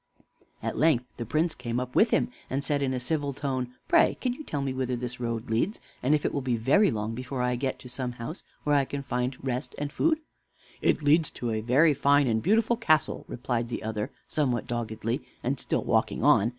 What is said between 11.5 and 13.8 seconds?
a very fine and beautiful castle," replied